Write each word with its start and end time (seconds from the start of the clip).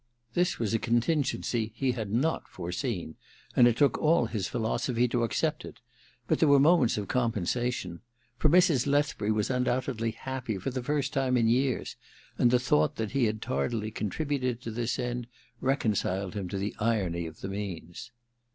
This 0.33 0.57
was 0.57 0.73
a 0.73 0.79
contingency 0.79 1.73
he 1.75 1.91
had 1.91 2.11
not 2.11 2.47
foreseen, 2.47 3.17
and 3.55 3.67
it 3.67 3.77
took 3.77 3.99
all 3.99 4.25
his 4.25 4.47
philosophy 4.47 5.07
to 5.07 5.21
accept 5.21 5.63
it; 5.63 5.77
but 6.27 6.39
there 6.39 6.49
were 6.49 6.59
moments 6.59 6.97
of 6.97 7.07
compensation. 7.07 7.99
For 8.39 8.49
Mrs. 8.49 8.49
Ill 8.49 8.49
THE 8.49 8.57
MISSION 8.57 8.73
OF 8.73 8.83
JANE 8.83 8.95
175 8.95 8.95
Lethbiuy 9.05 9.35
was 9.35 9.49
undoubtedly 9.51 10.11
happy 10.13 10.57
for 10.57 10.71
the 10.71 10.83
first 10.83 11.13
time 11.13 11.37
in 11.37 11.47
years; 11.47 11.95
and 12.39 12.49
the 12.49 12.57
thought 12.57 12.95
that 12.95 13.11
he 13.11 13.25
had 13.25 13.43
tardily 13.43 13.91
contributed 13.91 14.59
to 14.63 14.71
this 14.71 14.97
end 14.97 15.27
reconciled 15.59 16.33
him 16.33 16.49
to 16.49 16.57
the 16.57 16.73
irony 16.79 17.27
of 17.27 17.41
the 17.41 17.47
means. 17.47 18.09